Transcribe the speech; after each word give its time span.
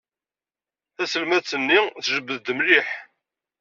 Taselmadt-nni 0.95 1.79
tjebbed-d 2.05 2.47
mliḥ. 2.57 2.87